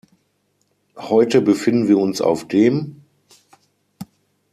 [0.97, 3.03] Heute befinden wir uns auf dem.